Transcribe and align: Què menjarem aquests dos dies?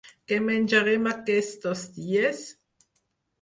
Què 0.29 0.37
menjarem 0.45 1.09
aquests 1.11 1.59
dos 1.67 1.85
dies? 1.99 2.41